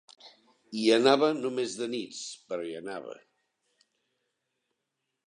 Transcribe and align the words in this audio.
Hi 0.77 0.85
anava 0.93 1.27
no 1.41 1.51
més 1.57 1.75
de 1.81 1.89
nits, 1.91 2.21
però 2.53 2.65
hi 2.69 2.73
anava. 2.79 3.15